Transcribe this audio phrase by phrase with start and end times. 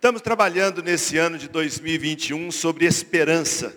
[0.00, 3.76] Estamos trabalhando nesse ano de 2021 sobre esperança.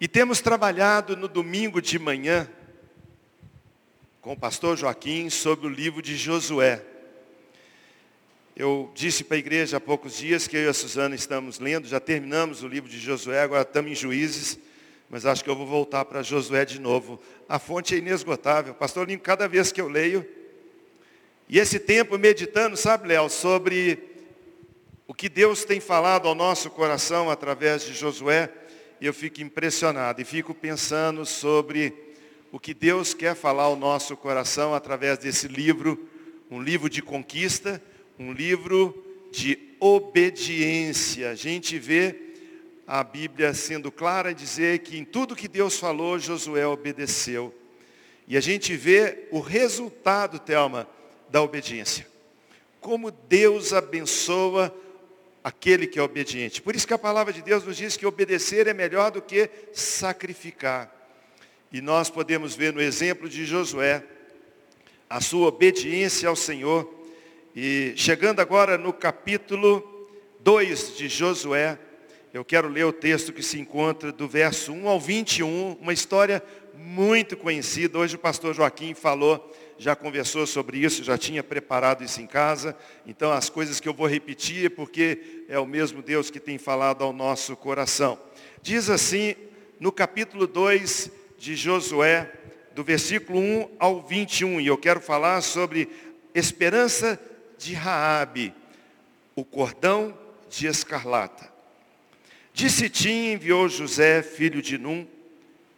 [0.00, 2.50] E temos trabalhado no domingo de manhã
[4.20, 6.84] com o pastor Joaquim sobre o livro de Josué.
[8.56, 11.86] Eu disse para a igreja há poucos dias que eu e a Suzana estamos lendo,
[11.86, 14.58] já terminamos o livro de Josué, agora estamos em Juízes,
[15.08, 17.22] mas acho que eu vou voltar para Josué de novo.
[17.48, 18.74] A fonte é inesgotável.
[18.74, 20.26] Pastor cada vez que eu leio,
[21.52, 23.98] e esse tempo meditando, sabe, Léo, sobre
[25.08, 28.48] o que Deus tem falado ao nosso coração através de Josué,
[29.00, 31.92] eu fico impressionado e fico pensando sobre
[32.52, 36.08] o que Deus quer falar ao nosso coração através desse livro,
[36.48, 37.82] um livro de conquista,
[38.16, 41.32] um livro de obediência.
[41.32, 42.14] A gente vê
[42.86, 47.52] a Bíblia sendo clara dizer que em tudo que Deus falou, Josué obedeceu.
[48.28, 50.86] E a gente vê o resultado, Thelma,
[51.30, 52.06] da obediência.
[52.80, 54.74] Como Deus abençoa
[55.42, 56.60] aquele que é obediente.
[56.60, 59.48] Por isso que a palavra de Deus nos diz que obedecer é melhor do que
[59.72, 60.94] sacrificar.
[61.72, 64.04] E nós podemos ver no exemplo de Josué
[65.08, 66.92] a sua obediência ao Senhor.
[67.54, 70.08] E chegando agora no capítulo
[70.40, 71.78] 2 de Josué,
[72.32, 76.42] eu quero ler o texto que se encontra do verso 1 ao 21, uma história
[76.74, 77.98] muito conhecida.
[77.98, 82.76] Hoje o pastor Joaquim falou já conversou sobre isso, já tinha preparado isso em casa.
[83.06, 86.58] Então as coisas que eu vou repetir, é porque é o mesmo Deus que tem
[86.58, 88.18] falado ao nosso coração.
[88.60, 89.34] Diz assim,
[89.80, 92.30] no capítulo 2 de Josué,
[92.74, 95.88] do versículo 1 ao 21, e eu quero falar sobre
[96.34, 97.18] esperança
[97.56, 98.52] de Raabe,
[99.34, 100.16] o cordão
[100.50, 101.50] de escarlata.
[102.52, 105.06] De Sitim enviou José, filho de Num,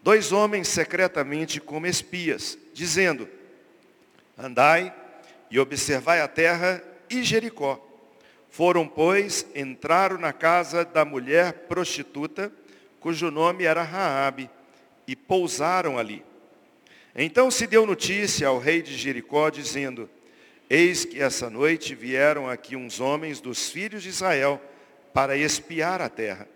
[0.02, 3.28] dois homens secretamente como espias, dizendo:
[4.36, 4.92] Andai
[5.50, 7.80] e observai a terra e Jericó.
[8.50, 12.52] Foram, pois, entraram na casa da mulher prostituta,
[13.00, 14.50] cujo nome era Raabe,
[15.06, 16.22] e pousaram ali.
[17.14, 20.08] Então se deu notícia ao rei de Jericó, dizendo,
[20.68, 24.60] Eis que essa noite vieram aqui uns homens dos filhos de Israel
[25.12, 26.48] para espiar a terra.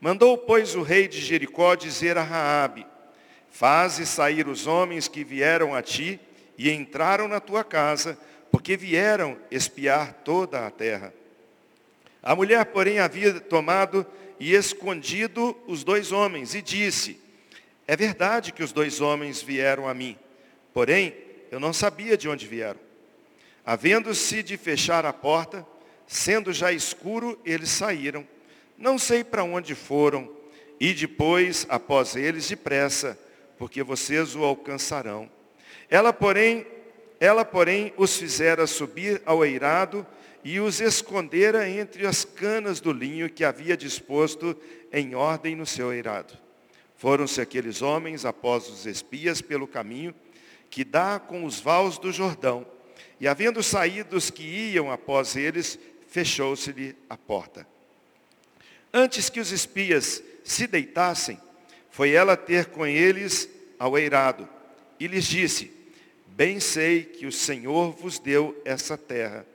[0.00, 2.86] Mandou, pois, o rei de Jericó dizer a Raabe,
[3.50, 6.18] Faze sair os homens que vieram a ti,
[6.56, 8.18] e entraram na tua casa,
[8.50, 11.14] porque vieram espiar toda a terra.
[12.22, 14.06] A mulher, porém, havia tomado
[14.38, 17.18] e escondido os dois homens, e disse,
[17.86, 20.18] é verdade que os dois homens vieram a mim,
[20.72, 21.14] porém,
[21.50, 22.78] eu não sabia de onde vieram.
[23.64, 25.66] Havendo-se de fechar a porta,
[26.06, 28.26] sendo já escuro, eles saíram.
[28.76, 30.30] Não sei para onde foram,
[30.78, 33.18] e depois, após eles, depressa,
[33.60, 35.30] porque vocês o alcançarão.
[35.90, 36.66] Ela, porém,
[37.20, 40.06] ela, porém, os fizera subir ao eirado
[40.42, 44.56] e os escondera entre as canas do linho que havia disposto
[44.90, 46.32] em ordem no seu eirado.
[46.96, 50.14] Foram-se aqueles homens após os espias pelo caminho
[50.70, 52.66] que dá com os vales do Jordão.
[53.20, 55.78] E havendo saído os que iam após eles,
[56.08, 57.68] fechou-se-lhe a porta.
[58.90, 61.38] Antes que os espias se deitassem,
[61.90, 64.48] foi ela ter com eles ao eirado
[65.00, 65.72] e lhes disse,
[66.26, 69.46] Bem sei que o Senhor vos deu essa terra,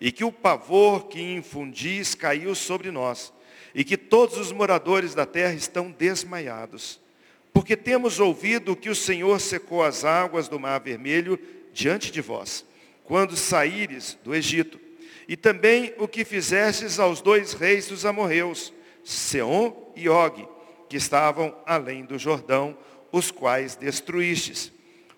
[0.00, 3.32] e que o pavor que infundis caiu sobre nós,
[3.74, 7.00] e que todos os moradores da terra estão desmaiados.
[7.52, 11.38] Porque temos ouvido que o Senhor secou as águas do mar vermelho
[11.72, 12.64] diante de vós,
[13.04, 14.78] quando saíres do Egito,
[15.26, 18.72] e também o que fizestes aos dois reis dos amorreus,
[19.02, 20.46] Seom e Og,
[20.88, 22.76] que estavam além do Jordão,
[23.12, 24.72] os quais destruístes.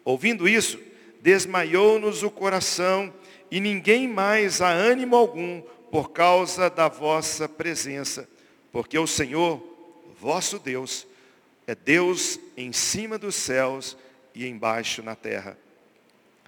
[0.04, 0.78] Ouvindo isso,
[1.20, 3.12] desmaiou-nos o coração
[3.50, 5.60] e ninguém mais há ânimo algum
[5.90, 8.28] por causa da vossa presença,
[8.70, 9.60] porque o Senhor,
[10.20, 11.06] vosso Deus,
[11.66, 13.96] é Deus em cima dos céus
[14.34, 15.58] e embaixo na terra.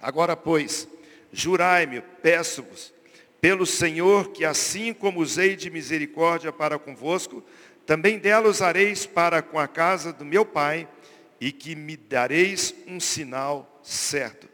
[0.01, 0.87] Agora, pois,
[1.31, 2.93] jurai-me, peço-vos,
[3.39, 7.43] pelo Senhor, que assim como usei de misericórdia para convosco,
[7.85, 10.87] também dela usareis para com a casa do meu Pai,
[11.39, 14.53] e que me dareis um sinal certo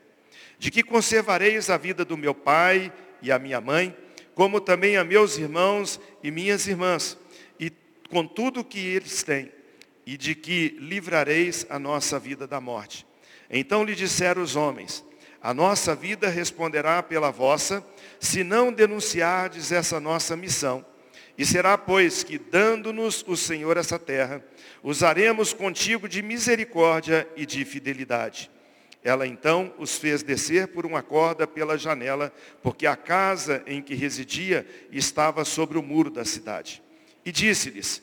[0.60, 2.92] de que conservareis a vida do meu pai
[3.22, 3.98] e a minha mãe,
[4.36, 7.18] como também a meus irmãos e minhas irmãs,
[7.58, 7.72] e
[8.10, 9.50] com tudo que eles têm,
[10.06, 13.08] e de que livrareis a nossa vida da morte.
[13.50, 15.04] Então lhe disseram os homens,
[15.42, 17.84] a nossa vida responderá pela vossa,
[18.20, 20.86] se não denunciardes essa nossa missão.
[21.40, 24.44] E será, pois, que dando-nos o Senhor essa terra,
[24.84, 28.52] usaremos contigo de misericórdia e de fidelidade
[29.02, 33.96] Ela então os fez descer por uma corda pela janela, porque a casa em que
[33.96, 36.84] residia estava sobre o muro da cidade.
[37.24, 38.02] E disse-lhes,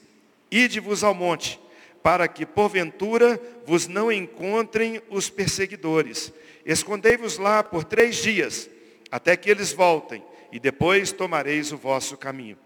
[0.50, 1.60] Ide-vos ao monte,
[2.02, 6.32] para que porventura vos não encontrem os perseguidores.
[6.64, 8.70] Escondei-vos lá por três dias,
[9.10, 12.56] até que eles voltem, e depois tomareis o vosso caminho.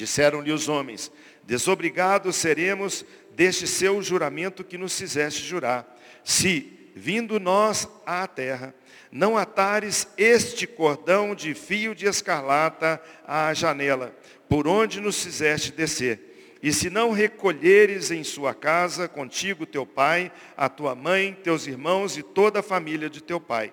[0.00, 1.12] Disseram-lhe os homens,
[1.44, 5.94] desobrigados seremos deste seu juramento que nos fizeste jurar,
[6.24, 8.74] se, vindo nós à terra,
[9.12, 14.16] não atares este cordão de fio de escarlata à janela,
[14.48, 16.56] por onde nos fizeste descer.
[16.62, 22.16] E se não recolheres em sua casa contigo teu pai, a tua mãe, teus irmãos
[22.16, 23.70] e toda a família de teu pai.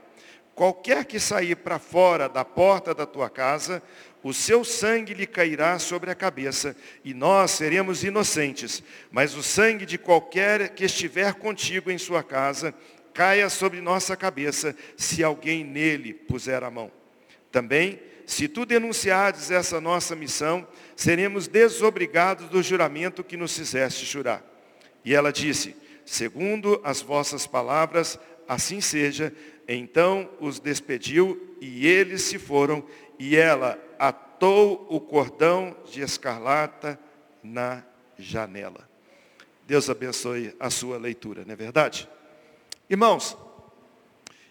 [0.58, 3.80] Qualquer que sair para fora da porta da tua casa,
[4.24, 6.76] o seu sangue lhe cairá sobre a cabeça,
[7.06, 8.82] e nós seremos inocentes.
[9.12, 12.74] Mas o sangue de qualquer que estiver contigo em sua casa,
[13.14, 16.92] caia sobre nossa cabeça, se alguém nele puser a mão.
[17.52, 24.44] Também, se tu denunciares essa nossa missão, seremos desobrigados do juramento que nos fizeste jurar.
[25.06, 29.32] E ela disse, segundo as vossas palavras, assim seja.
[29.68, 32.84] Então os despediu e eles se foram,
[33.20, 37.00] e ela atou o cordão de escarlata
[37.44, 37.84] na
[38.18, 38.88] janela.
[39.66, 42.08] Deus abençoe a sua leitura, não é verdade?
[42.90, 43.36] Irmãos,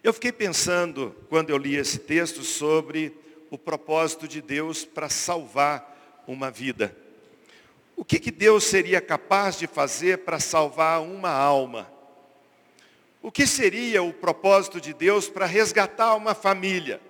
[0.04, 3.16] eu fiquei pensando, quando eu li esse texto, sobre
[3.50, 6.94] o propósito de Deus para salvar uma vida.
[7.96, 11.90] O que, que Deus seria capaz de fazer para salvar uma alma?
[13.26, 17.00] O que seria o propósito de Deus para resgatar uma família?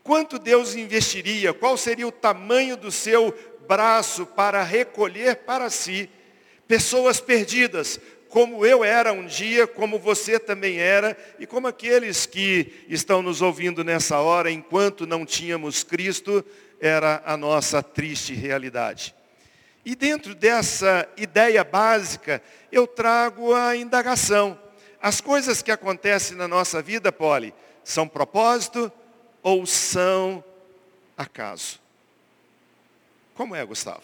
[0.00, 1.52] Quanto Deus investiria?
[1.52, 3.36] Qual seria o tamanho do seu
[3.66, 6.08] braço para recolher para si
[6.68, 7.98] pessoas perdidas,
[8.28, 13.42] como eu era um dia, como você também era, e como aqueles que estão nos
[13.42, 16.44] ouvindo nessa hora, enquanto não tínhamos Cristo,
[16.78, 19.12] era a nossa triste realidade.
[19.84, 22.40] E dentro dessa ideia básica,
[22.70, 24.62] eu trago a indagação.
[25.04, 27.52] As coisas que acontecem na nossa vida, Poli,
[27.84, 28.90] são propósito
[29.42, 30.42] ou são
[31.14, 31.78] acaso?
[33.34, 34.00] Como é, Gustavo?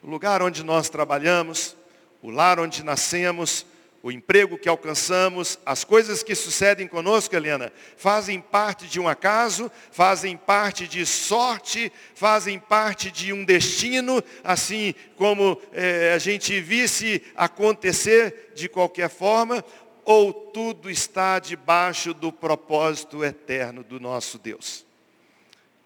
[0.00, 1.76] O lugar onde nós trabalhamos,
[2.22, 3.66] o lar onde nascemos,
[4.00, 9.68] o emprego que alcançamos, as coisas que sucedem conosco, Helena, fazem parte de um acaso,
[9.90, 17.20] fazem parte de sorte, fazem parte de um destino, assim como é, a gente visse
[17.34, 19.64] acontecer de qualquer forma,
[20.10, 24.86] ou tudo está debaixo do propósito eterno do nosso Deus?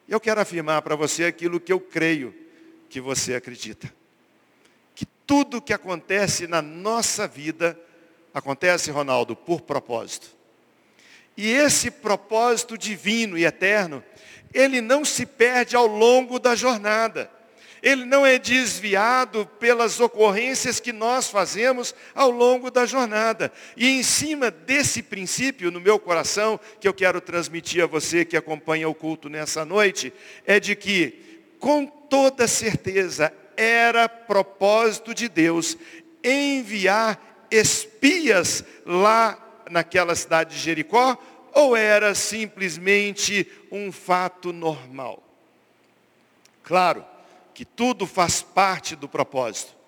[0.08, 2.32] Eu quero afirmar para você aquilo que eu creio
[2.88, 3.92] que você acredita.
[4.94, 7.76] Que tudo que acontece na nossa vida,
[8.32, 10.28] acontece, Ronaldo, por propósito.
[11.36, 14.04] E esse propósito divino e eterno,
[14.54, 17.28] ele não se perde ao longo da jornada
[17.82, 23.52] ele não é desviado pelas ocorrências que nós fazemos ao longo da jornada.
[23.76, 28.36] E em cima desse princípio no meu coração, que eu quero transmitir a você que
[28.36, 30.12] acompanha o culto nessa noite,
[30.46, 35.76] é de que, com toda certeza, era propósito de Deus
[36.22, 39.38] enviar espias lá
[39.68, 41.18] naquela cidade de Jericó,
[41.52, 45.22] ou era simplesmente um fato normal?
[46.62, 47.04] Claro,
[47.54, 49.82] que tudo faz parte do propósito.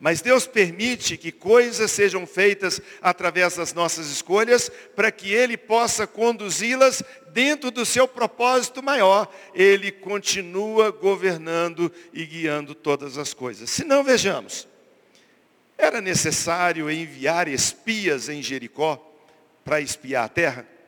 [0.00, 6.06] Mas Deus permite que coisas sejam feitas através das nossas escolhas, para que Ele possa
[6.06, 7.02] conduzi-las
[7.34, 9.30] dentro do seu propósito maior.
[9.54, 13.68] Ele continua governando e guiando todas as coisas.
[13.68, 14.66] Se não, vejamos.
[15.76, 19.06] Era necessário enviar espias em Jericó
[19.62, 20.79] para espiar a terra?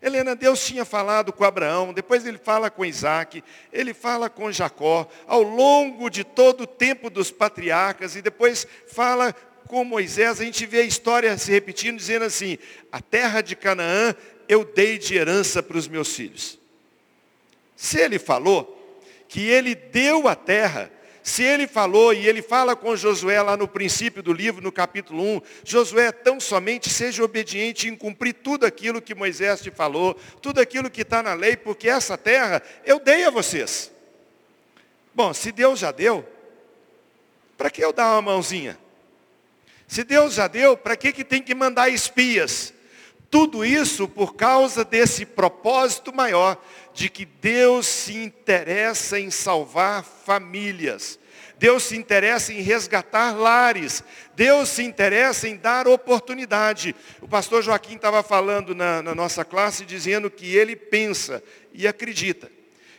[0.00, 5.08] Helena, Deus tinha falado com Abraão, depois ele fala com Isaac, ele fala com Jacó,
[5.26, 9.34] ao longo de todo o tempo dos patriarcas, e depois fala
[9.66, 12.56] com Moisés, a gente vê a história se repetindo, dizendo assim,
[12.92, 14.14] a terra de Canaã
[14.48, 16.58] eu dei de herança para os meus filhos.
[17.76, 18.74] Se ele falou
[19.28, 20.90] que ele deu a terra,
[21.28, 25.22] se ele falou, e ele fala com Josué lá no princípio do livro, no capítulo
[25.22, 30.58] 1, Josué, tão somente seja obediente em cumprir tudo aquilo que Moisés te falou, tudo
[30.58, 33.92] aquilo que está na lei, porque essa terra eu dei a vocês.
[35.14, 36.26] Bom, se Deus já deu,
[37.58, 38.78] para que eu dar uma mãozinha?
[39.86, 42.72] Se Deus já deu, para que, que tem que mandar espias?
[43.30, 46.62] Tudo isso por causa desse propósito maior
[46.94, 51.18] de que Deus se interessa em salvar famílias.
[51.58, 54.02] Deus se interessa em resgatar lares.
[54.34, 56.94] Deus se interessa em dar oportunidade.
[57.20, 61.42] O pastor Joaquim estava falando na, na nossa classe, dizendo que ele pensa
[61.72, 62.50] e acredita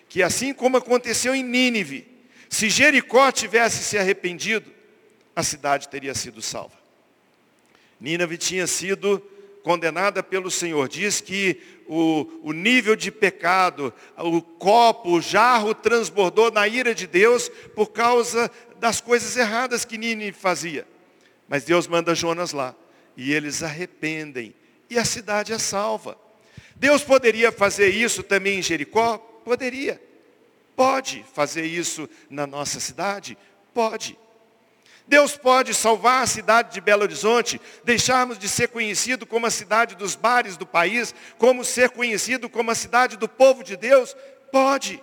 [0.10, 2.08] que assim como aconteceu em Nínive,
[2.50, 4.72] se Jericó tivesse se arrependido,
[5.36, 6.78] a cidade teria sido salva.
[8.02, 9.22] Nínive tinha sido
[9.70, 10.90] condenada pelo Senhor.
[10.90, 17.06] Diz que o, o nível de pecado, o copo, o jarro transbordou na ira de
[17.06, 18.50] Deus por causa
[18.80, 20.88] das coisas erradas que Nínive fazia.
[21.48, 22.76] Mas Deus manda Jonas lá
[23.16, 24.56] e eles arrependem
[24.90, 26.18] e a cidade é salva.
[26.76, 29.20] Deus poderia fazer isso também em Jericó?
[29.20, 30.02] Poderia.
[30.76, 33.38] Pode fazer isso na nossa cidade?
[33.72, 34.18] Pode.
[35.10, 39.96] Deus pode salvar a cidade de Belo Horizonte, deixarmos de ser conhecido como a cidade
[39.96, 44.16] dos bares do país, como ser conhecido como a cidade do povo de Deus?
[44.52, 45.02] Pode.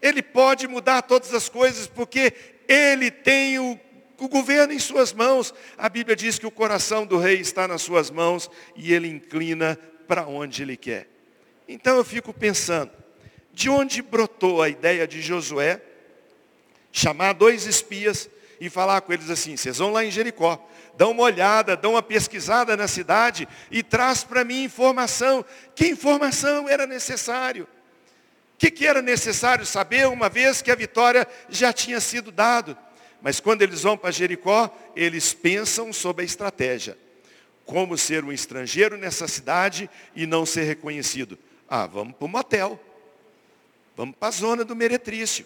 [0.00, 2.32] Ele pode mudar todas as coisas, porque
[2.68, 3.76] Ele tem o,
[4.16, 5.52] o governo em suas mãos.
[5.76, 9.76] A Bíblia diz que o coração do rei está nas suas mãos e ele inclina
[10.06, 11.08] para onde ele quer.
[11.66, 12.92] Então eu fico pensando,
[13.52, 15.82] de onde brotou a ideia de Josué
[16.92, 18.30] chamar dois espias
[18.60, 20.64] e falar com eles assim, vocês vão lá em Jericó,
[20.96, 25.44] dão uma olhada, dão uma pesquisada na cidade e traz para mim informação.
[25.74, 27.64] Que informação era necessário?
[28.54, 32.78] O que, que era necessário saber uma vez que a vitória já tinha sido dada?
[33.20, 36.96] Mas quando eles vão para Jericó, eles pensam sobre a estratégia.
[37.64, 41.38] Como ser um estrangeiro nessa cidade e não ser reconhecido?
[41.68, 42.80] Ah, vamos para o motel.
[43.96, 45.44] Vamos para a zona do meretrício.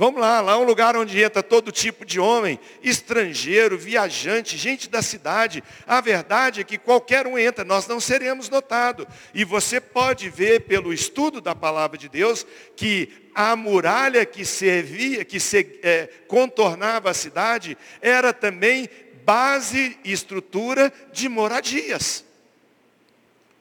[0.00, 4.88] Vamos lá, lá é um lugar onde entra todo tipo de homem, estrangeiro, viajante, gente
[4.88, 5.62] da cidade.
[5.86, 9.04] A verdade é que qualquer um entra, nós não seremos notados.
[9.34, 15.22] E você pode ver pelo estudo da palavra de Deus que a muralha que servia,
[15.22, 18.88] que se, é, contornava a cidade, era também
[19.22, 22.24] base e estrutura de moradias.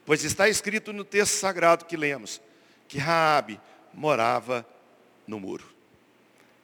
[0.06, 2.42] Pois está escrito no texto sagrado que lemos,
[2.88, 3.60] que Raabe
[3.94, 4.66] morava
[5.28, 5.79] no muro.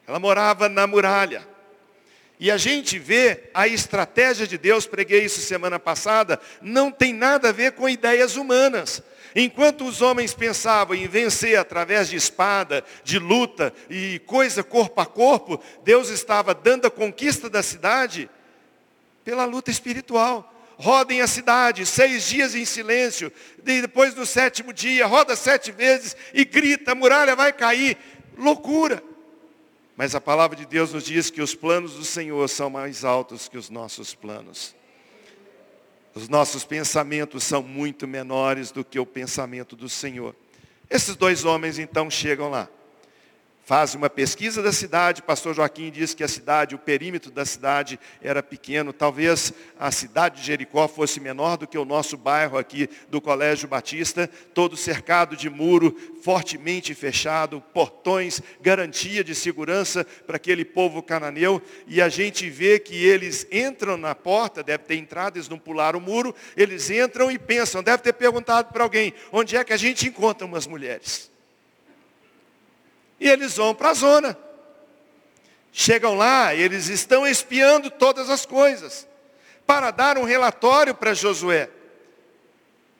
[0.06, 1.46] Ela morava na muralha.
[2.38, 7.48] E a gente vê a estratégia de Deus, preguei isso semana passada, não tem nada
[7.48, 9.02] a ver com ideias humanas.
[9.34, 15.06] Enquanto os homens pensavam em vencer através de espada, de luta e coisa corpo a
[15.06, 18.28] corpo, Deus estava dando a conquista da cidade
[19.24, 20.52] pela luta espiritual.
[20.78, 23.32] Rodem a cidade, seis dias em silêncio,
[23.62, 27.96] depois no sétimo dia, roda sete vezes e grita, a muralha vai cair.
[28.36, 29.02] Loucura.
[29.96, 33.48] Mas a palavra de Deus nos diz que os planos do Senhor são mais altos
[33.48, 34.74] que os nossos planos.
[36.14, 40.34] Os nossos pensamentos são muito menores do que o pensamento do Senhor.
[40.88, 42.68] Esses dois homens então chegam lá
[43.66, 47.98] faz uma pesquisa da cidade, pastor Joaquim diz que a cidade, o perímetro da cidade
[48.22, 52.88] era pequeno, talvez a cidade de Jericó fosse menor do que o nosso bairro aqui
[53.08, 60.64] do Colégio Batista, todo cercado de muro, fortemente fechado, portões, garantia de segurança para aquele
[60.64, 65.48] povo cananeu, e a gente vê que eles entram na porta, deve ter entrado, eles
[65.48, 69.64] não pularam o muro, eles entram e pensam, deve ter perguntado para alguém, onde é
[69.64, 71.34] que a gente encontra umas mulheres?
[73.18, 74.38] E eles vão para a zona.
[75.72, 79.06] Chegam lá, eles estão espiando todas as coisas,
[79.66, 81.68] para dar um relatório para Josué.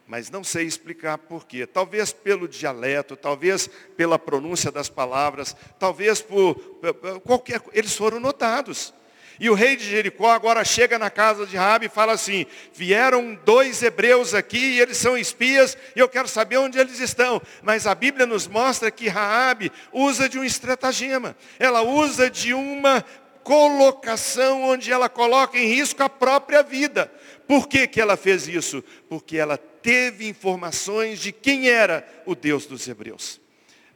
[0.07, 1.67] Mas não sei explicar porquê.
[1.67, 8.95] Talvez pelo dialeto, talvez pela pronúncia das palavras, talvez por, por qualquer Eles foram notados.
[9.39, 13.39] E o rei de Jericó agora chega na casa de Rabi e fala assim, vieram
[13.45, 17.41] dois hebreus aqui e eles são espias e eu quero saber onde eles estão.
[17.63, 21.37] Mas a Bíblia nos mostra que Raabe usa de um estratagema.
[21.59, 23.05] Ela usa de uma
[23.45, 27.13] colocação onde ela coloca em risco a própria vida.
[27.47, 28.83] Por que, que ela fez isso?
[29.09, 33.41] Porque ela teve informações de quem era o Deus dos hebreus.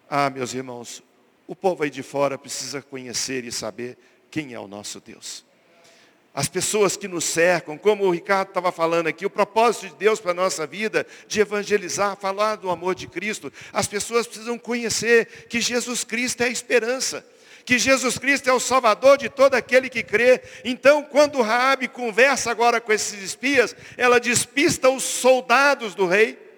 [0.08, 1.02] Ah, meus irmãos,
[1.48, 3.98] o povo aí de fora precisa conhecer e saber
[4.30, 5.44] quem é o nosso Deus.
[6.32, 10.20] As pessoas que nos cercam, como o Ricardo estava falando aqui, o propósito de Deus
[10.20, 15.46] para a nossa vida, de evangelizar, falar do amor de Cristo, as pessoas precisam conhecer
[15.48, 17.26] que Jesus Cristo é a esperança,
[17.64, 20.40] que Jesus Cristo é o Salvador de todo aquele que crê.
[20.64, 26.49] Então, quando Raabe conversa agora com esses espias, ela despista os soldados do rei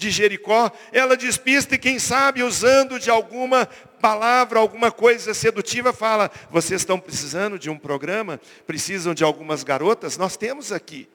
[0.00, 3.66] de Jericó, ela despista e quem sabe usando de alguma
[4.00, 8.40] palavra, alguma coisa sedutiva, fala, vocês estão precisando de um programa?
[8.66, 10.16] Precisam de algumas garotas?
[10.16, 11.06] Nós temos aqui.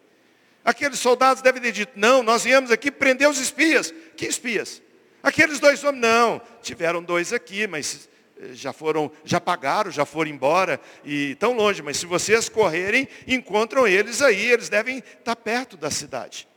[0.63, 3.92] Aqueles soldados devem ter dito, não, nós viemos aqui prender os espias.
[4.15, 4.84] Que espias?
[5.24, 8.08] Aqueles dois homens, não, tiveram dois aqui, mas
[8.51, 13.88] já foram, já pagaram, já foram embora e tão longe, mas se vocês correrem, encontram
[13.88, 16.48] eles aí, eles devem estar perto da cidade.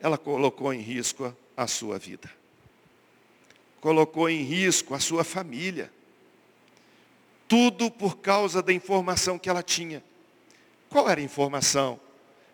[0.00, 2.30] Ela colocou em risco a sua vida.
[3.80, 5.92] Colocou em risco a sua família.
[7.46, 10.02] Tudo por causa da informação que ela tinha.
[10.88, 12.00] Qual era a informação?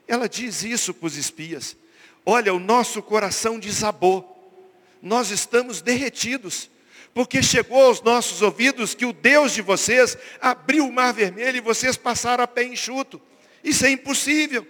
[0.08, 1.76] Ela diz isso para os espias.
[2.24, 4.32] Olha, o nosso coração desabou.
[5.00, 6.68] Nós estamos derretidos
[7.16, 11.62] porque chegou aos nossos ouvidos que o Deus de vocês abriu o mar vermelho e
[11.62, 13.18] vocês passaram a pé enxuto.
[13.64, 14.66] Isso é impossível.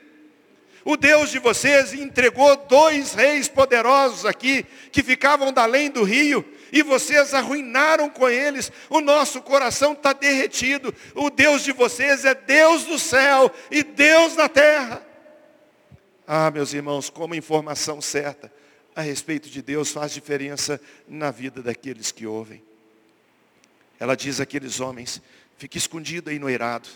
[0.89, 6.45] O Deus de vocês entregou dois reis poderosos aqui, que ficavam da além do rio,
[6.71, 8.71] e vocês arruinaram com eles.
[8.89, 10.95] O nosso coração está derretido.
[11.13, 15.05] O Deus de vocês é Deus do céu e Deus na terra.
[16.25, 18.53] Ah, meus irmãos, como informação certa
[18.95, 22.63] a respeito de Deus faz diferença na vida daqueles que ouvem.
[23.99, 25.21] Ela diz àqueles homens,
[25.59, 26.89] fique escondido aí no eirado.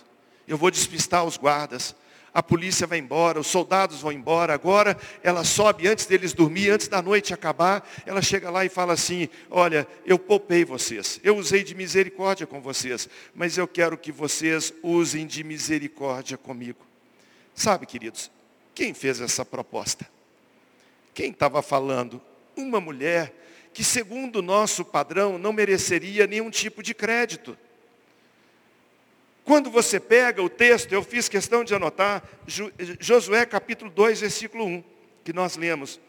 [0.47, 1.93] Eu vou despistar os guardas.
[2.33, 4.55] A polícia vai embora, os soldados vão embora.
[4.55, 7.89] Agora ela sobe antes deles dormir, antes da noite acabar.
[8.07, 12.61] Ela chega lá e fala assim: Olha, eu poupei vocês, eu usei de misericórdia com
[12.61, 16.87] vocês, mas eu quero que vocês usem de misericórdia comigo.
[17.55, 18.31] Sabe, queridos,
[18.75, 20.07] quem fez essa proposta?
[21.13, 22.21] Quem estava falando?
[22.57, 23.35] Uma mulher
[23.73, 27.59] que, segundo o nosso padrão, não mereceria nenhum tipo de crédito.
[29.45, 32.23] Quando você pega o texto, eu fiz questão de anotar,
[32.99, 34.85] Josué capítulo 2, versículo 1,
[35.25, 36.01] que nós lemos.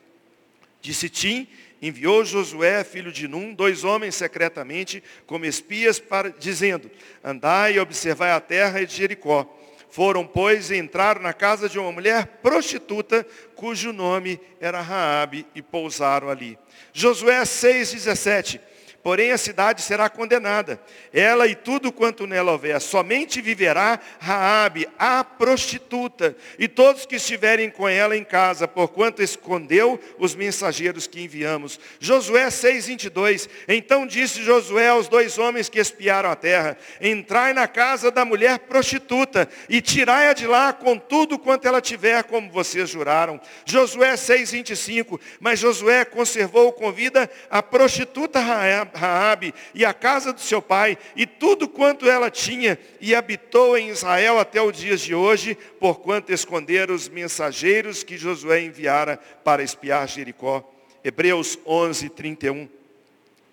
[0.82, 1.48] De Sitim
[1.82, 6.92] enviou Josué, filho de Num, dois homens secretamente, como espias, para, dizendo,
[7.24, 9.58] andai e observai a terra de Jericó.
[9.90, 15.62] Foram, pois, e entraram na casa de uma mulher prostituta, cujo nome era Raabe, e
[15.62, 16.58] pousaram ali.
[16.94, 18.60] Josué 6,17
[19.04, 20.80] porém a cidade será condenada,
[21.14, 22.80] ela e tudo quanto nela houver.
[22.80, 30.00] Somente viverá Raabe, a prostituta, e todos que estiverem com ela em casa, porquanto escondeu
[30.20, 31.80] os mensageiros que enviamos.
[32.00, 33.50] Josué 6:22.
[33.68, 38.60] Então disse Josué aos dois homens que espiaram a terra: Entrai na casa da mulher
[38.60, 43.40] prostituta e tirai-a de lá com tudo quanto ela tiver, como vocês juraram.
[43.66, 45.20] Josué 6:25.
[45.40, 50.98] Mas Josué conservou com vida a prostituta Raabe Raabe e a casa do seu pai
[51.16, 56.32] e tudo quanto ela tinha e habitou em Israel até os dias de hoje, porquanto
[56.32, 60.70] esconderam os mensageiros que Josué enviara para espiar Jericó.
[61.04, 62.70] Hebreus 11, 31.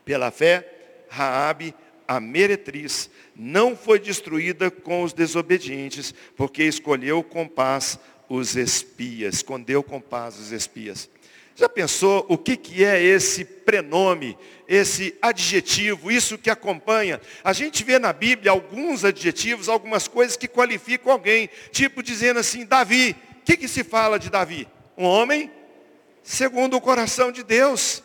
[0.05, 0.67] Pela fé,
[1.09, 1.75] Raabe,
[2.07, 7.99] a meretriz, não foi destruída com os desobedientes, porque escolheu com paz
[8.29, 11.09] os espias, escondeu com paz os espias.
[11.59, 17.21] Já pensou o que, que é esse prenome, esse adjetivo, isso que acompanha?
[17.43, 22.65] A gente vê na Bíblia alguns adjetivos, algumas coisas que qualificam alguém, tipo dizendo assim,
[22.65, 23.17] Davi.
[23.41, 24.69] O que, que se fala de Davi?
[24.97, 25.51] Um homem
[26.23, 28.05] segundo o coração de Deus.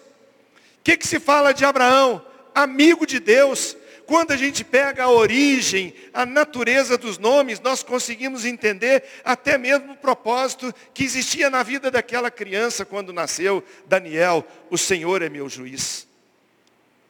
[0.79, 2.25] O que, que se fala de Abraão?
[2.55, 3.77] Amigo de Deus.
[4.13, 9.93] Quando a gente pega a origem, a natureza dos nomes, nós conseguimos entender até mesmo
[9.93, 15.49] o propósito que existia na vida daquela criança quando nasceu Daniel, o Senhor é meu
[15.49, 16.07] juiz.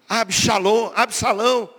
[0.08, 1.70] Absalom, Absalão,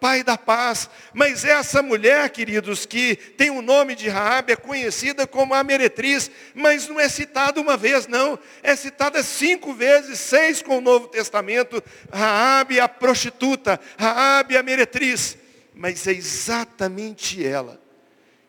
[0.00, 0.88] pai da paz.
[1.12, 6.30] Mas essa mulher, queridos, que tem o nome de Raabe, é conhecida como a meretriz,
[6.54, 8.38] mas não é citada uma vez, não.
[8.62, 11.82] É citada cinco vezes, seis com o Novo Testamento.
[12.12, 15.36] Raabe, a prostituta, Raabe, a meretriz.
[15.74, 17.80] Mas é exatamente ela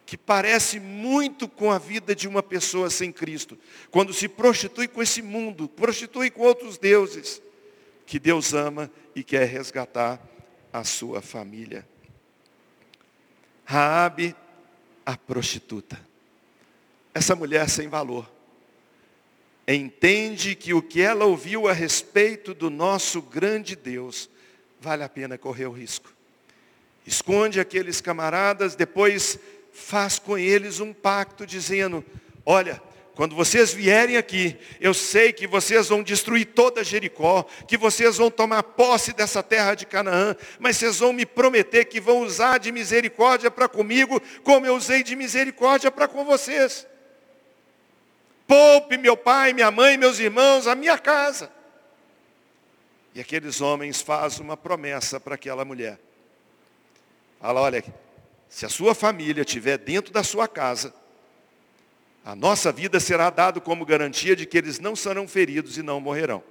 [0.05, 3.57] que parece muito com a vida de uma pessoa sem Cristo,
[3.89, 7.41] quando se prostitui com esse mundo, prostitui com outros deuses,
[8.05, 10.19] que Deus ama e quer resgatar
[10.71, 11.87] a sua família.
[13.65, 14.35] Raabe,
[15.05, 15.99] a prostituta.
[17.13, 18.29] Essa mulher sem valor.
[19.67, 24.29] Entende que o que ela ouviu a respeito do nosso grande Deus
[24.79, 26.13] vale a pena correr o risco.
[27.05, 29.39] Esconde aqueles camaradas, depois
[29.71, 32.03] faz com eles um pacto dizendo:
[32.45, 32.81] "Olha,
[33.15, 38.31] quando vocês vierem aqui, eu sei que vocês vão destruir toda Jericó, que vocês vão
[38.31, 42.71] tomar posse dessa terra de Canaã, mas vocês vão me prometer que vão usar de
[42.71, 46.87] misericórdia para comigo, como eu usei de misericórdia para com vocês.
[48.47, 51.51] Poupe meu pai, minha mãe, meus irmãos, a minha casa.
[53.13, 55.99] E aqueles homens fazem uma promessa para aquela mulher.
[57.41, 57.83] Fala, olha,
[58.47, 60.93] se a sua família estiver dentro da sua casa,
[62.23, 65.99] a nossa vida será dado como garantia de que eles não serão feridos e não
[65.99, 66.43] morrerão.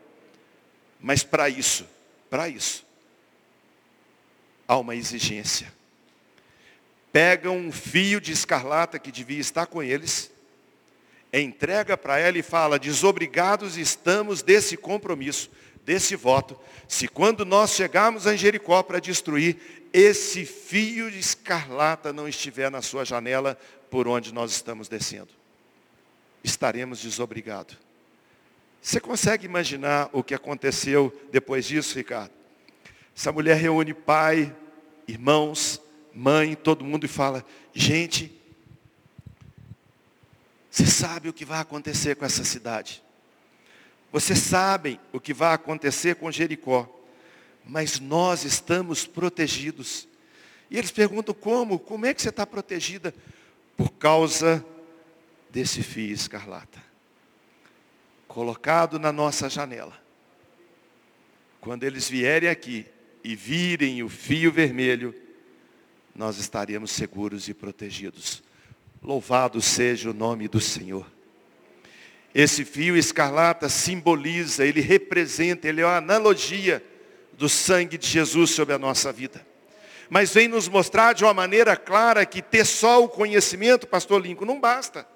[1.00, 1.86] Mas para isso,
[2.28, 2.84] para isso,
[4.66, 5.72] há uma exigência.
[7.12, 10.30] Pegam um fio de escarlata que devia estar com eles,
[11.32, 15.50] entrega para ela e fala, desobrigados estamos desse compromisso,
[15.84, 22.28] desse voto, se quando nós chegarmos a Jericó para destruir, esse fio de escarlata não
[22.28, 25.39] estiver na sua janela por onde nós estamos descendo.
[26.42, 27.76] Estaremos desobrigados.
[28.80, 32.32] Você consegue imaginar o que aconteceu depois disso, Ricardo?
[33.14, 34.54] Essa mulher reúne pai,
[35.06, 35.80] irmãos,
[36.14, 38.34] mãe, todo mundo e fala, gente,
[40.70, 43.02] você sabe o que vai acontecer com essa cidade.
[44.12, 46.88] Vocês sabem o que vai acontecer com Jericó.
[47.64, 50.08] Mas nós estamos protegidos.
[50.70, 51.78] E eles perguntam como?
[51.78, 53.14] Como é que você está protegida?
[53.76, 54.64] Por causa
[55.50, 56.82] desse fio escarlata.
[58.28, 59.98] Colocado na nossa janela.
[61.60, 62.86] Quando eles vierem aqui
[63.22, 65.14] e virem o fio vermelho,
[66.14, 68.42] nós estaremos seguros e protegidos.
[69.02, 71.06] Louvado seja o nome do Senhor.
[72.34, 76.84] Esse fio escarlata simboliza, ele representa, ele é uma analogia
[77.32, 79.44] do sangue de Jesus sobre a nossa vida.
[80.08, 84.44] Mas vem nos mostrar de uma maneira clara que ter só o conhecimento, pastor Lincoln,
[84.44, 85.06] não basta.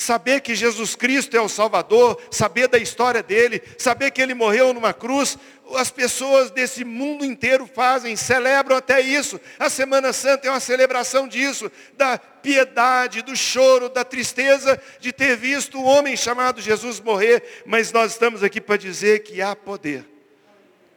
[0.00, 4.72] Saber que Jesus Cristo é o Salvador, saber da história dele, saber que ele morreu
[4.72, 5.36] numa cruz,
[5.74, 9.40] as pessoas desse mundo inteiro fazem, celebram até isso.
[9.58, 15.36] A Semana Santa é uma celebração disso, da piedade, do choro, da tristeza de ter
[15.36, 17.64] visto o homem chamado Jesus morrer.
[17.66, 20.08] Mas nós estamos aqui para dizer que há poder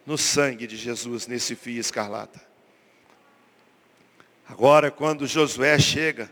[0.05, 2.39] no sangue de Jesus, nesse fio escarlata.
[4.47, 6.29] Agora, quando Josué chega,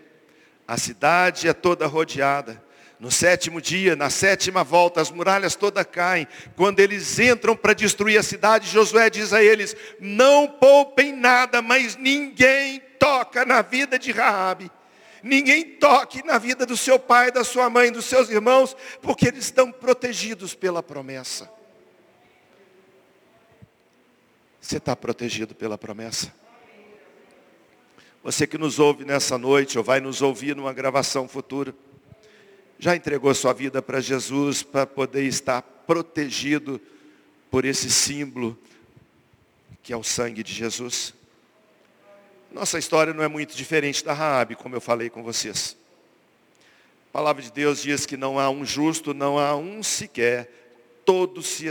[0.70, 2.64] a cidade é toda rodeada.
[3.00, 6.28] No sétimo dia, na sétima volta, as muralhas todas caem.
[6.56, 11.96] Quando eles entram para destruir a cidade, Josué diz a eles: Não poupem nada, mas
[11.96, 14.70] ninguém toca na vida de Raabe.
[15.24, 19.46] Ninguém toque na vida do seu pai, da sua mãe, dos seus irmãos, porque eles
[19.46, 21.52] estão protegidos pela promessa.
[24.62, 26.32] Você está protegido pela promessa?
[28.30, 31.74] Você que nos ouve nessa noite, ou vai nos ouvir numa gravação futura,
[32.78, 36.80] já entregou sua vida para Jesus para poder estar protegido
[37.50, 38.56] por esse símbolo
[39.82, 41.12] que é o sangue de Jesus?
[42.52, 45.76] Nossa história não é muito diferente da Raabe, como eu falei com vocês.
[47.10, 50.52] A palavra de Deus diz que não há um justo, não há um sequer,
[51.04, 51.66] todos se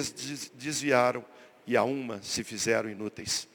[0.55, 1.25] desviaram
[1.64, 3.47] e a uma se fizeram inúteis.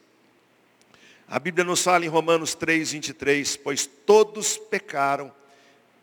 [1.27, 5.33] A Bíblia nos fala em Romanos 3, 23, pois todos pecaram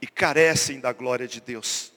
[0.01, 1.93] e carecem da glória de Deus.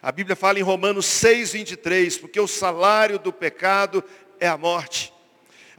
[0.00, 4.02] A Bíblia fala em Romanos 6, 23, porque o salário do pecado
[4.40, 5.11] é a morte.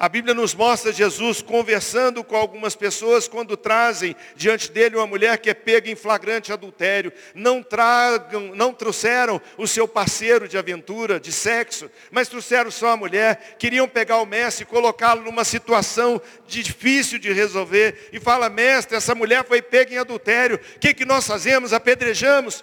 [0.03, 5.37] A Bíblia nos mostra Jesus conversando com algumas pessoas quando trazem diante dele uma mulher
[5.37, 7.09] que é pega em flagrante adultério.
[7.33, 12.97] Não tragam, não trouxeram o seu parceiro de aventura, de sexo, mas trouxeram só a
[12.97, 13.55] mulher.
[13.57, 18.09] Queriam pegar o mestre e colocá-lo numa situação difícil de resolver.
[18.11, 20.59] E fala, mestre, essa mulher foi pega em adultério.
[20.75, 21.71] O que, que nós fazemos?
[21.71, 22.61] Apedrejamos.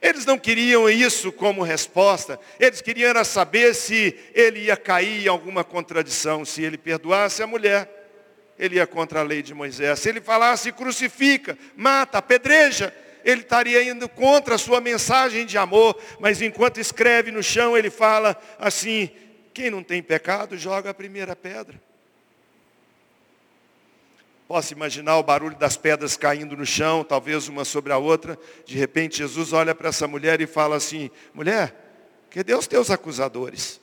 [0.00, 5.28] Eles não queriam isso como resposta, eles queriam era saber se ele ia cair em
[5.28, 7.88] alguma contradição, se ele perdoasse a mulher,
[8.58, 9.98] ele ia contra a lei de Moisés.
[9.98, 15.98] Se ele falasse crucifica, mata, apedreja, ele estaria indo contra a sua mensagem de amor,
[16.18, 19.10] mas enquanto escreve no chão, ele fala assim:
[19.52, 21.80] quem não tem pecado, joga a primeira pedra.
[24.50, 28.36] Posso imaginar o barulho das pedras caindo no chão, talvez uma sobre a outra.
[28.66, 31.72] De repente, Jesus olha para essa mulher e fala assim: Mulher,
[32.28, 33.80] que Deus teus acusadores?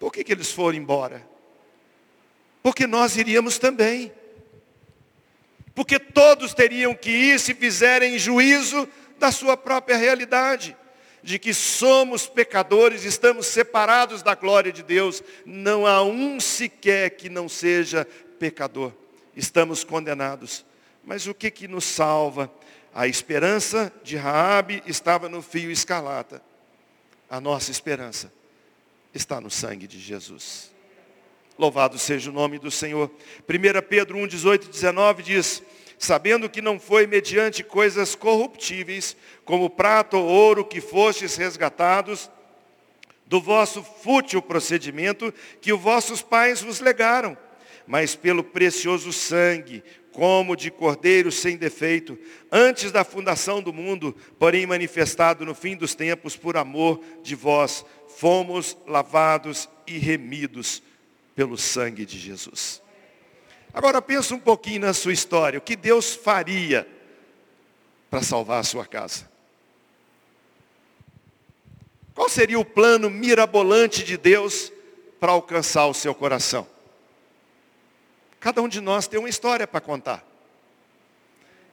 [0.00, 1.28] Por que, que eles foram embora?
[2.62, 4.10] Porque nós iríamos também.
[5.74, 8.88] Porque todos teriam que ir se fizerem juízo
[9.18, 10.74] da sua própria realidade.
[11.22, 15.22] De que somos pecadores, estamos separados da glória de Deus.
[15.44, 18.06] Não há um sequer que não seja
[18.38, 18.90] pecador
[19.38, 20.66] estamos condenados.
[21.04, 22.52] Mas o que, que nos salva?
[22.92, 26.42] A esperança de Raabe estava no fio escarlata.
[27.30, 28.32] A nossa esperança
[29.14, 30.72] está no sangue de Jesus.
[31.56, 33.10] Louvado seja o nome do Senhor.
[33.48, 35.62] 1 Pedro 1, 18 e 19 diz,
[35.98, 42.30] sabendo que não foi mediante coisas corruptíveis, como prata ou ouro, que fostes resgatados
[43.26, 47.36] do vosso fútil procedimento que os vossos pais vos legaram
[47.88, 52.18] mas pelo precioso sangue, como de cordeiro sem defeito,
[52.52, 57.84] antes da fundação do mundo, porém manifestado no fim dos tempos por amor de vós,
[58.16, 60.82] fomos lavados e remidos
[61.34, 62.82] pelo sangue de Jesus.
[63.72, 66.86] Agora pensa um pouquinho na sua história, o que Deus faria
[68.10, 69.30] para salvar a sua casa?
[72.14, 74.72] Qual seria o plano mirabolante de Deus
[75.18, 76.66] para alcançar o seu coração?
[78.40, 80.24] Cada um de nós tem uma história para contar.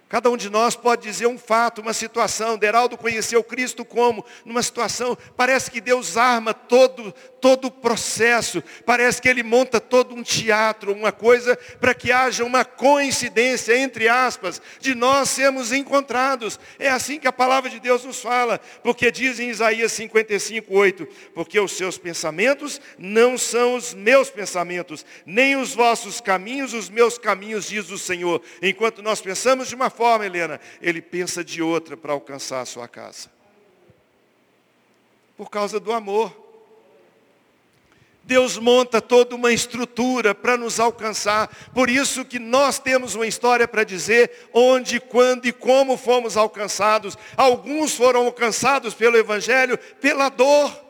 [0.08, 2.60] Cada um de nós pode dizer um fato, uma situação.
[2.60, 4.24] Deraldo conheceu Cristo como?
[4.46, 8.64] Numa situação, parece que Deus arma todo, todo o processo.
[8.86, 14.08] Parece que Ele monta todo um teatro, uma coisa para que haja uma coincidência, entre
[14.08, 16.60] aspas, de nós sermos encontrados.
[16.78, 18.60] É assim que a palavra de Deus nos fala.
[18.84, 25.04] Porque diz em Isaías 55, 8, porque os seus pensamentos não são os meus pensamentos,
[25.26, 28.40] nem os vossos caminhos, os meus caminhos, diz o Senhor.
[28.62, 32.88] Enquanto nós pensamos de uma forma, Helena, ele pensa de outra para alcançar a sua
[32.88, 33.30] casa.
[35.38, 36.46] Por causa do amor.
[38.24, 41.48] Deus monta toda uma estrutura para nos alcançar.
[41.74, 47.16] Por isso que nós temos uma história para dizer onde, quando e como fomos alcançados.
[47.38, 50.85] Alguns foram alcançados pelo Evangelho pela dor.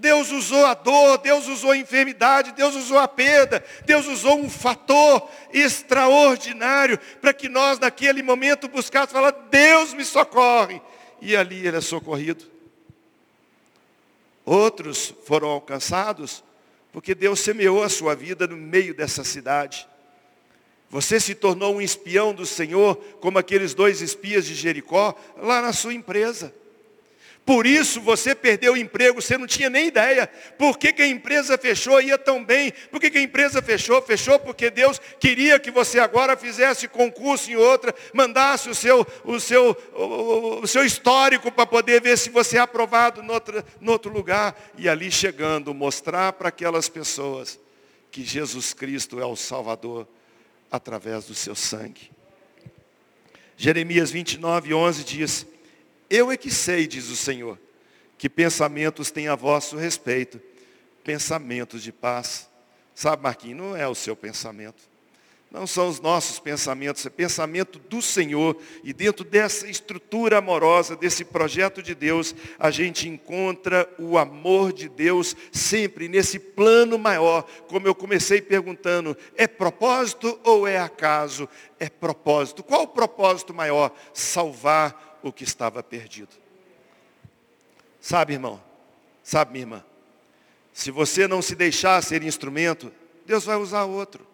[0.00, 4.48] Deus usou a dor, Deus usou a enfermidade, Deus usou a perda, Deus usou um
[4.48, 10.80] fator extraordinário para que nós naquele momento buscássemos falar, Deus me socorre.
[11.20, 12.46] E ali ele é socorrido.
[14.44, 16.42] Outros foram alcançados
[16.92, 19.86] porque Deus semeou a sua vida no meio dessa cidade.
[20.88, 25.72] Você se tornou um espião do Senhor, como aqueles dois espias de Jericó, lá na
[25.72, 26.52] sua empresa.
[27.50, 30.28] Por isso você perdeu o emprego, você não tinha nem ideia.
[30.56, 32.72] Por que, que a empresa fechou ia tão bem?
[32.92, 34.00] Por que, que a empresa fechou?
[34.00, 39.40] Fechou porque Deus queria que você agora fizesse concurso em outra, mandasse o seu, o
[39.40, 44.12] seu, o, o seu histórico para poder ver se você é aprovado outro, no outro
[44.12, 44.56] lugar.
[44.78, 47.58] E ali chegando, mostrar para aquelas pessoas
[48.12, 50.06] que Jesus Cristo é o Salvador
[50.70, 52.12] através do seu sangue.
[53.56, 55.46] Jeremias 29, 11 diz,
[56.10, 57.58] eu é que sei, diz o Senhor,
[58.18, 60.40] que pensamentos têm a vosso respeito,
[61.04, 62.50] pensamentos de paz.
[62.94, 64.90] Sabe, Marquinhos, não é o seu pensamento.
[65.50, 68.56] Não são os nossos pensamentos, é pensamento do Senhor.
[68.84, 74.88] E dentro dessa estrutura amorosa, desse projeto de Deus, a gente encontra o amor de
[74.88, 77.42] Deus sempre nesse plano maior.
[77.66, 81.48] Como eu comecei perguntando, é propósito ou é acaso?
[81.80, 82.62] É propósito.
[82.62, 83.92] Qual o propósito maior?
[84.14, 86.30] Salvar o que estava perdido.
[88.00, 88.62] Sabe, irmão?
[89.22, 89.84] Sabe, minha irmã?
[90.72, 92.92] Se você não se deixar ser instrumento,
[93.26, 94.26] Deus vai usar outro.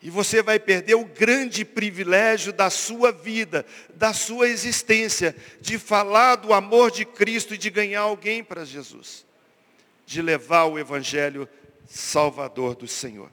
[0.00, 6.36] E você vai perder o grande privilégio da sua vida, da sua existência, de falar
[6.36, 9.24] do amor de Cristo e de ganhar alguém para Jesus.
[10.04, 11.48] De levar o Evangelho
[11.86, 13.30] salvador do Senhor.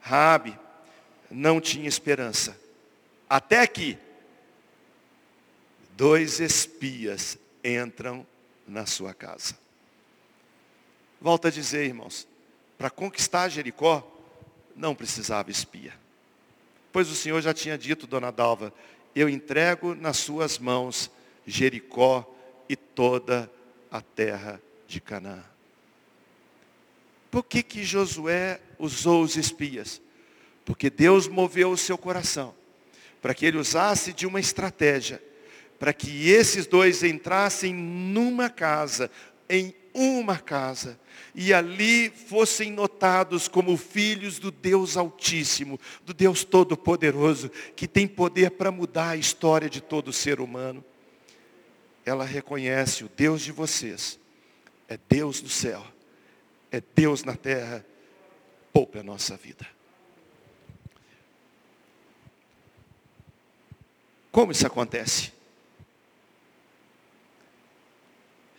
[0.00, 0.58] Rabi
[1.30, 2.58] não tinha esperança.
[3.28, 3.98] Até que
[5.96, 8.26] dois espias entram
[8.68, 9.56] na sua casa.
[11.20, 12.28] Volto a dizer, irmãos,
[12.76, 14.06] para conquistar Jericó,
[14.76, 15.94] não precisava espia.
[16.92, 18.72] Pois o Senhor já tinha dito, dona Dalva,
[19.14, 21.10] eu entrego nas suas mãos
[21.46, 22.30] Jericó
[22.68, 23.50] e toda
[23.90, 25.42] a terra de Canaã.
[27.30, 30.00] Por que, que Josué usou os espias?
[30.64, 32.54] Porque Deus moveu o seu coração
[33.22, 35.22] para que ele usasse de uma estratégia
[35.78, 39.10] para que esses dois entrassem numa casa,
[39.48, 40.98] em uma casa,
[41.34, 48.52] e ali fossem notados como filhos do Deus Altíssimo, do Deus Todo-Poderoso, que tem poder
[48.52, 50.84] para mudar a história de todo ser humano.
[52.04, 54.18] Ela reconhece o Deus de vocês,
[54.88, 55.84] é Deus do céu,
[56.70, 57.84] é Deus na terra,
[58.72, 59.66] poupe a nossa vida.
[64.30, 65.35] Como isso acontece?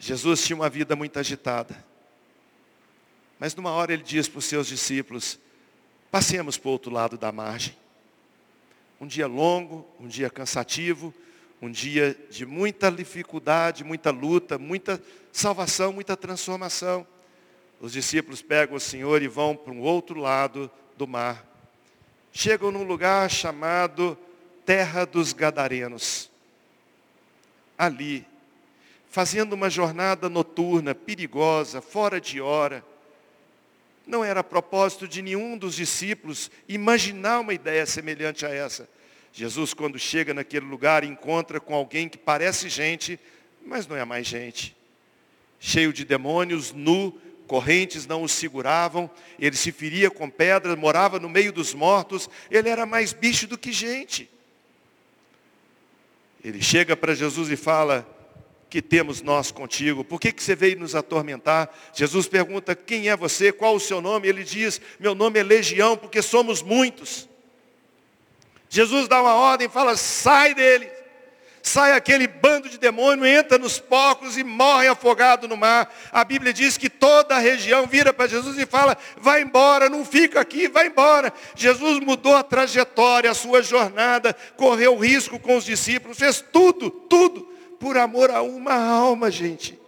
[0.08, 1.84] Jesus tinha uma vida muito agitada.
[3.38, 5.38] Mas numa hora ele diz para os seus discípulos,
[6.10, 7.76] passemos para o outro lado da margem.
[9.02, 11.13] Um dia longo, um dia cansativo,
[11.62, 17.06] um dia de muita dificuldade, muita luta, muita salvação, muita transformação.
[17.82, 21.46] Os discípulos pegam o Senhor e vão para um outro lado do mar.
[22.32, 24.17] Chegam num lugar chamado
[24.65, 26.32] Terra dos Gadarenos.
[27.78, 28.26] Ali
[29.17, 32.86] fazendo uma jornada noturna, perigosa, fora de hora.
[34.06, 38.88] Não era propósito de nenhum dos discípulos imaginar uma ideia semelhante a essa.
[39.34, 43.19] Jesus, quando chega naquele lugar, encontra com alguém que parece gente,
[43.65, 44.77] mas não é mais gente.
[45.60, 51.27] Cheio de demônios, nu, correntes não o seguravam, ele se feria com pedras, morava no
[51.27, 54.30] meio dos mortos, ele era mais bicho do que gente.
[56.45, 58.08] Ele chega para Jesus e fala,
[58.69, 60.03] que temos nós contigo?
[60.03, 61.69] Por que, que você veio nos atormentar?
[61.93, 63.51] Jesus pergunta, quem é você?
[63.51, 64.27] Qual o seu nome?
[64.27, 67.30] Ele diz, meu nome é Legião, porque somos muitos.
[68.69, 70.89] Jesus dá uma ordem fala, sai dele.
[71.63, 75.93] Sai aquele bando de demônio, entra nos porcos e morre afogado no mar.
[76.13, 80.06] A Bíblia diz que toda a região vira para Jesus e fala, vai embora, não
[80.06, 81.32] fica aqui, vai embora.
[81.56, 87.57] Jesus mudou a trajetória, a sua jornada, correu risco com os discípulos, fez tudo, tudo
[87.79, 89.79] por amor a uma alma, gente.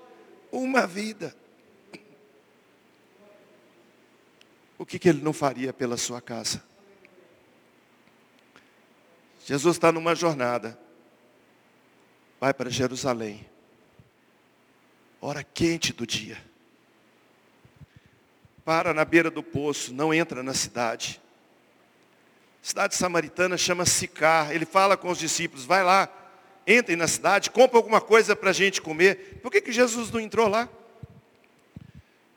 [0.52, 1.36] Uma vida.
[4.78, 6.64] O que, que ele não faria pela sua casa?
[9.46, 10.80] Jesus está numa jornada.
[12.40, 13.46] Vai para Jerusalém.
[15.20, 16.38] Hora quente do dia.
[18.64, 21.20] Para na beira do poço, não entra na cidade.
[22.62, 24.54] cidade samaritana chama Sicar.
[24.54, 26.08] Ele fala com os discípulos, vai lá,
[26.70, 29.40] entrem na cidade, comprem alguma coisa para a gente comer.
[29.42, 30.70] Por que, que Jesus não entrou lá?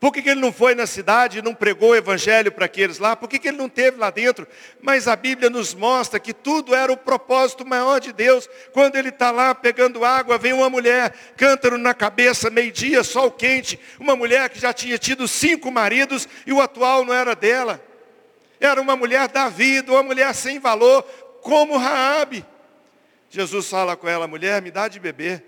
[0.03, 2.99] Por que, que ele não foi na cidade e não pregou o evangelho para aqueles
[2.99, 3.15] lá?
[3.15, 4.45] Por que, que ele não teve lá dentro?
[4.81, 8.49] Mas a Bíblia nos mostra que tudo era o propósito maior de Deus.
[8.73, 13.79] Quando ele está lá pegando água, vem uma mulher, cântaro na cabeça, meio-dia, sol quente.
[13.97, 17.81] Uma mulher que já tinha tido cinco maridos e o atual não era dela.
[18.59, 21.03] Era uma mulher da vida, uma mulher sem valor,
[21.41, 22.45] como Raabe.
[23.33, 25.43] Jesus fala com ela, mulher, me dá de beber.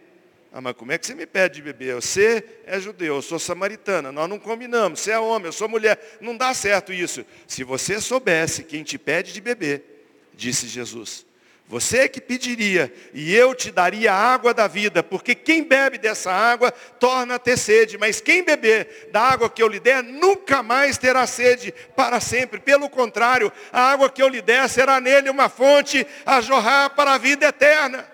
[0.51, 1.93] Ah, mas como é que você me pede de beber?
[1.93, 6.17] Você é judeu, eu sou samaritana, nós não combinamos, você é homem, eu sou mulher.
[6.19, 7.23] Não dá certo isso.
[7.45, 11.27] Se você soubesse quem te pede de beber, disse Jesus,
[11.67, 16.31] você que pediria, e eu te daria a água da vida, porque quem bebe dessa
[16.31, 20.61] água torna a ter sede, mas quem beber da água que eu lhe der, nunca
[20.61, 22.59] mais terá sede para sempre.
[22.59, 27.15] Pelo contrário, a água que eu lhe der será nele uma fonte a jorrar para
[27.15, 28.07] a vida eterna.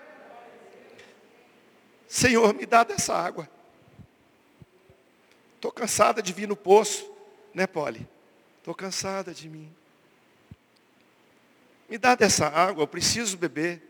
[2.08, 3.48] Senhor, me dá dessa água.
[5.56, 7.10] Estou cansada de vir no poço,
[7.52, 8.08] né, Polly?
[8.58, 9.70] Estou cansada de mim.
[11.92, 13.82] Me dá dessa água, eu preciso beber.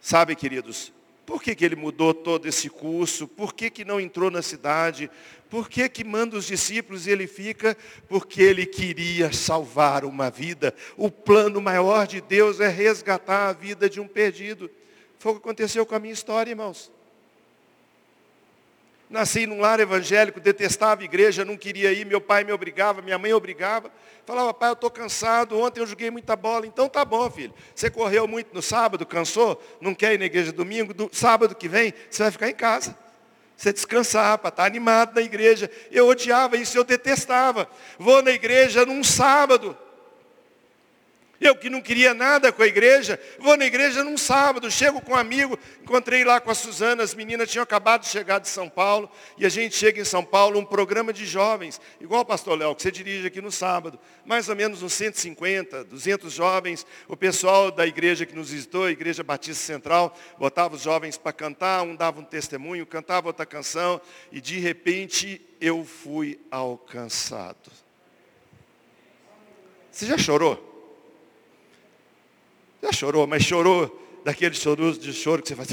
[0.00, 0.90] Sabe, queridos,
[1.26, 3.28] por que, que ele mudou todo esse curso?
[3.28, 5.10] Por que, que não entrou na cidade?
[5.50, 7.76] Por que, que manda os discípulos e ele fica?
[8.08, 10.74] Porque ele queria salvar uma vida.
[10.96, 14.70] O plano maior de Deus é resgatar a vida de um perdido.
[15.18, 16.90] Foi o que aconteceu com a minha história, irmãos.
[19.12, 23.18] Nasci num lar evangélico, detestava a igreja, não queria ir, meu pai me obrigava, minha
[23.18, 23.92] mãe obrigava.
[24.24, 26.66] Falava, pai, eu estou cansado, ontem eu joguei muita bola.
[26.66, 27.52] Então tá bom, filho.
[27.74, 31.68] Você correu muito no sábado, cansou, não quer ir na igreja domingo, do, sábado que
[31.68, 32.96] vem, você vai ficar em casa.
[33.54, 35.70] Você descansar, para estar tá animado na igreja.
[35.90, 37.68] Eu odiava isso, eu detestava.
[37.98, 39.76] Vou na igreja num sábado.
[41.42, 45.10] Eu que não queria nada com a igreja, vou na igreja num sábado, chego com
[45.10, 48.68] um amigo, encontrei lá com a Suzana, as meninas tinham acabado de chegar de São
[48.68, 52.56] Paulo, e a gente chega em São Paulo, um programa de jovens, igual o pastor
[52.56, 57.16] Léo, que você dirige aqui no sábado, mais ou menos uns 150, 200 jovens, o
[57.16, 61.82] pessoal da igreja que nos visitou, a Igreja Batista Central, botava os jovens para cantar,
[61.82, 64.00] um dava um testemunho, cantava outra canção,
[64.30, 67.72] e de repente eu fui alcançado.
[69.90, 70.71] Você já chorou?
[72.82, 75.68] Já chorou, mas chorou daquele choro de choro que você faz.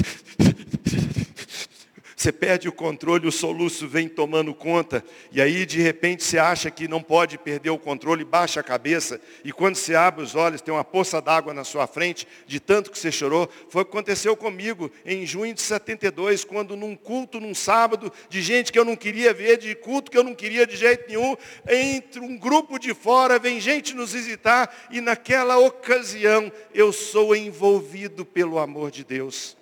[2.20, 5.02] Você perde o controle, o soluço vem tomando conta,
[5.32, 9.18] e aí de repente você acha que não pode perder o controle, baixa a cabeça,
[9.42, 12.90] e quando você abre os olhos, tem uma poça d'água na sua frente, de tanto
[12.90, 13.48] que você chorou.
[13.70, 18.42] Foi o que aconteceu comigo em junho de 72, quando num culto, num sábado, de
[18.42, 21.34] gente que eu não queria ver, de culto que eu não queria de jeito nenhum,
[21.66, 28.26] entre um grupo de fora, vem gente nos visitar, e naquela ocasião eu sou envolvido
[28.26, 29.56] pelo amor de Deus.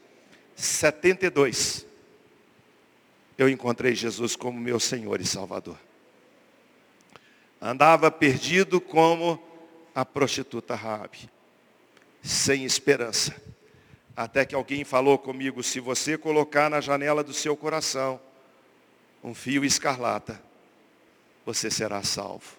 [0.56, 1.86] 72
[3.38, 5.78] eu encontrei Jesus como meu Senhor e Salvador.
[7.60, 9.40] Andava perdido como
[9.94, 11.30] a prostituta Rabi,
[12.20, 13.40] sem esperança.
[14.16, 18.20] Até que alguém falou comigo, se você colocar na janela do seu coração
[19.22, 20.42] um fio escarlata,
[21.46, 22.56] você será salvo.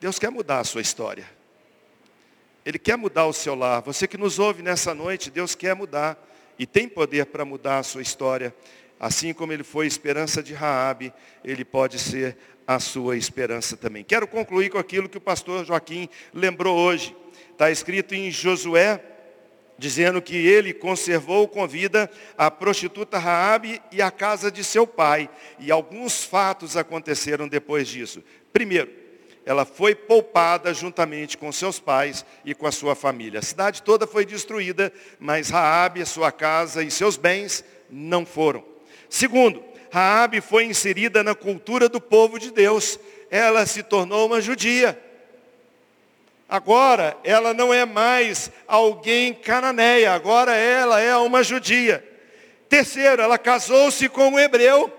[0.00, 1.30] Deus quer mudar a sua história.
[2.64, 3.82] Ele quer mudar o seu lar.
[3.82, 6.18] Você que nos ouve nessa noite, Deus quer mudar
[6.58, 8.54] e tem poder para mudar a sua história.
[8.98, 11.12] Assim como ele foi esperança de Raabe,
[11.44, 12.36] ele pode ser
[12.66, 14.04] a sua esperança também.
[14.04, 17.14] Quero concluir com aquilo que o pastor Joaquim lembrou hoje.
[17.50, 19.02] Está escrito em Josué,
[19.76, 25.28] dizendo que ele conservou com vida a prostituta Raabe e a casa de seu pai.
[25.58, 28.22] E alguns fatos aconteceram depois disso.
[28.52, 29.03] Primeiro,
[29.46, 33.40] ela foi poupada juntamente com seus pais e com a sua família.
[33.40, 38.64] A cidade toda foi destruída, mas Raabe, sua casa e seus bens não foram.
[39.08, 42.98] Segundo, Raabe foi inserida na cultura do povo de Deus.
[43.30, 44.98] Ela se tornou uma judia.
[46.48, 52.02] Agora ela não é mais alguém cananeia, agora ela é uma judia.
[52.68, 54.92] Terceiro, ela casou-se com um hebreu.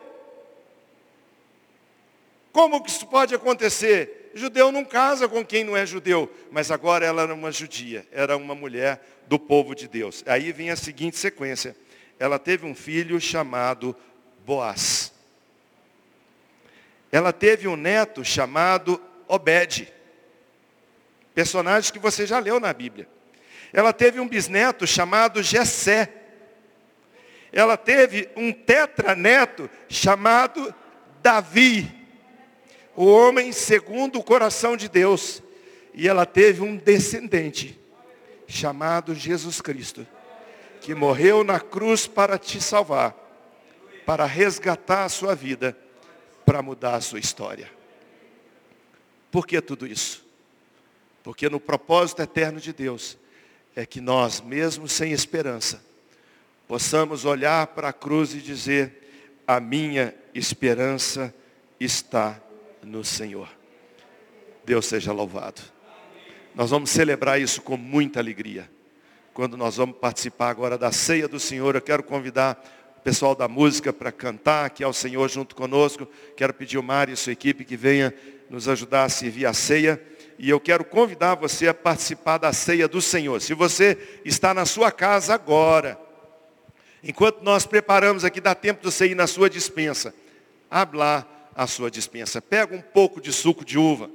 [2.51, 4.14] Como que isso pode acontecer?
[4.35, 8.37] Judeu não casa com quem não é judeu, mas agora ela era uma judia, era
[8.37, 10.23] uma mulher do povo de Deus.
[10.27, 11.75] Aí vem a seguinte sequência.
[12.19, 13.95] Ela teve um filho chamado
[14.45, 15.13] Boaz.
[17.11, 19.95] Ela teve um neto chamado Obed
[21.35, 23.07] personagens que você já leu na Bíblia.
[23.73, 26.09] Ela teve um bisneto chamado Jessé.
[27.51, 30.73] Ela teve um tetraneto chamado
[31.21, 32.04] Davi,
[32.95, 35.43] o homem segundo o coração de Deus.
[35.93, 37.79] E ela teve um descendente
[38.47, 40.05] chamado Jesus Cristo,
[40.81, 43.15] que morreu na cruz para te salvar,
[44.05, 45.75] para resgatar a sua vida,
[46.45, 47.71] para mudar a sua história.
[49.31, 50.23] Por que tudo isso?
[51.23, 53.17] Porque no propósito eterno de Deus
[53.75, 55.83] é que nós, mesmo sem esperança,
[56.67, 61.33] possamos olhar para a cruz e dizer: a minha esperança
[61.79, 62.39] está
[62.85, 63.49] no Senhor.
[64.63, 65.61] Deus seja louvado.
[66.53, 68.69] Nós vamos celebrar isso com muita alegria.
[69.33, 72.63] Quando nós vamos participar agora da ceia do Senhor, eu quero convidar
[72.97, 76.07] o pessoal da música para cantar aqui ao Senhor junto conosco.
[76.37, 78.13] Quero pedir o Mário e sua equipe que venha
[78.49, 80.01] nos ajudar a servir a ceia
[80.37, 83.41] e eu quero convidar você a participar da ceia do Senhor.
[83.41, 85.99] Se você está na sua casa agora,
[87.03, 90.13] enquanto nós preparamos aqui, dá tempo de você ir na sua dispensa.
[90.69, 91.25] Abre lá
[91.55, 92.41] a sua dispensa.
[92.41, 94.09] Pega um pouco de suco de uva.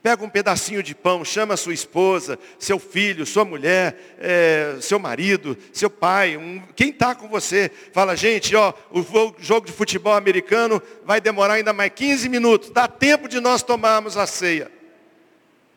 [0.00, 5.58] Pega um pedacinho de pão, chama sua esposa, seu filho, sua mulher, é, seu marido,
[5.72, 7.68] seu pai, um, quem está com você.
[7.92, 9.04] Fala, gente, ó, o
[9.40, 12.70] jogo de futebol americano vai demorar ainda mais 15 minutos.
[12.70, 14.70] Dá tempo de nós tomarmos a ceia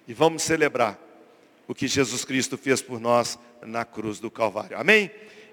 [0.07, 0.99] e vamos celebrar
[1.67, 4.77] o que Jesus Cristo fez por nós na cruz do Calvário.
[4.77, 5.09] Amém?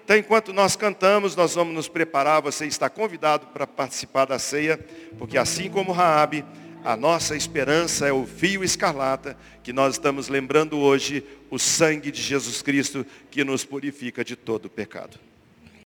[0.09, 2.41] Então, enquanto nós cantamos, nós vamos nos preparar.
[2.41, 4.83] Você está convidado para participar da ceia,
[5.19, 6.43] porque assim como Raabe,
[6.83, 12.23] a nossa esperança é o fio escarlata que nós estamos lembrando hoje, o sangue de
[12.23, 15.19] Jesus Cristo que nos purifica de todo pecado.